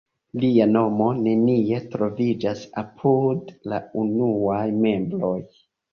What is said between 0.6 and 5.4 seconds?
nomo nenie troviĝas apud la unuaj membroj.